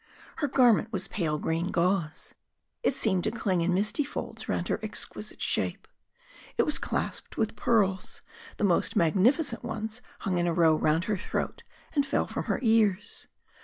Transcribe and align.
Her 0.37 0.47
garment 0.47 0.91
was 0.91 1.07
pale 1.07 1.37
green 1.37 1.67
gauze. 1.69 2.33
It 2.81 2.95
seemed 2.95 3.23
to 3.25 3.29
cling 3.29 3.61
in 3.61 3.71
misty 3.71 4.03
folds 4.03 4.49
round 4.49 4.67
her 4.67 4.79
exquisite 4.81 5.39
shape; 5.43 5.87
it 6.57 6.63
was 6.63 6.79
clasped 6.79 7.37
with 7.37 7.55
pearls; 7.55 8.21
the 8.57 8.63
most 8.63 8.95
magnificent 8.95 9.63
ones 9.63 10.01
hung 10.21 10.39
in 10.39 10.47
a 10.47 10.55
row 10.55 10.75
round 10.75 11.03
her 11.03 11.17
throat 11.17 11.61
and 11.93 12.03
fell 12.03 12.25
from 12.25 12.45
her 12.45 12.57
ears. 12.63 13.27